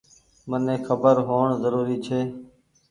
مني 0.49 0.75
کبر 0.87 1.15
هوئڻ 1.27 1.47
زروري 1.61 1.97
ڇي۔ 2.05 2.19